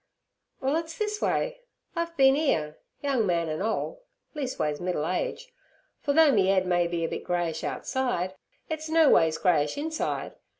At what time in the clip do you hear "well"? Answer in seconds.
0.61-0.77